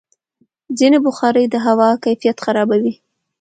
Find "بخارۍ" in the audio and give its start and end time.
1.05-1.45